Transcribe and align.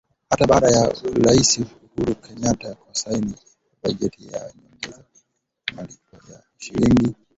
Hata 0.29 0.47
baada 0.47 0.69
ya 0.71 0.93
Raisi 1.25 1.65
Uhuru 1.95 2.15
Kenyatta 2.15 2.75
kusaini 2.75 3.33
bajeti 3.83 4.27
ya 4.33 4.53
nyongeza 4.55 4.97
kwa 5.67 5.75
malipo 5.75 6.31
ya 6.31 6.43
shilingi 6.57 7.15